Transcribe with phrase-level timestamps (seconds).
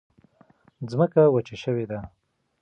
[0.91, 1.99] ځمکه وچه شوې ده.